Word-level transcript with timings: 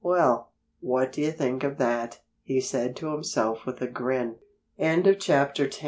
"Well, 0.03 0.49
what 0.79 1.11
do 1.11 1.21
you 1.21 1.31
think 1.31 1.63
of 1.63 1.77
that?" 1.77 2.21
he 2.41 2.59
said 2.59 2.95
to 2.95 3.11
himself 3.11 3.67
with 3.67 3.83
a 3.83 3.87
grin. 3.87 4.37
*XI* 4.79 5.31
*A 5.31 5.51
VERY 5.55 5.69